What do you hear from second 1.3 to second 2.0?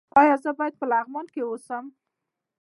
کې اوسم؟